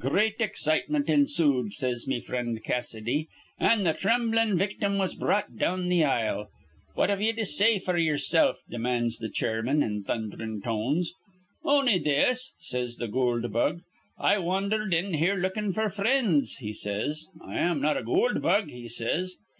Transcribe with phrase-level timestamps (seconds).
[0.00, 3.28] Great excitement ensood, says me frind Cassidy;
[3.60, 6.48] an' th' thremblin' victim was brought down th' aisle.
[6.96, 11.12] 'What have ye to say f'r ye'ersilf?' demands th' chairman in thundhrin' tones.
[11.64, 13.82] 'On'y this,' says th' goold bug.
[14.18, 17.28] 'I wandhered in here, lookin' f'r frinds,' he says.
[17.40, 19.36] 'I am not a goold bug,' he says.